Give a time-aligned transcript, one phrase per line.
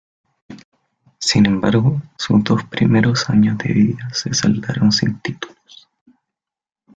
[1.19, 5.87] Sin embargo, sus dos primeros años de vida se saldaron sin títulos.